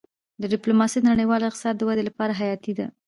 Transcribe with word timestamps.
ډيپلوماسي 0.53 0.97
د 1.01 1.05
نړیوال 1.11 1.41
اقتصاد 1.43 1.73
د 1.77 1.81
ودې 1.87 2.03
لپاره 2.09 2.37
حیاتي 2.39 2.71
ده. 2.79 2.87